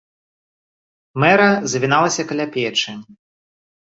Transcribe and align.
Мэра 1.23 1.49
завіналася 1.73 2.25
каля 2.31 2.47
печы. 2.57 2.91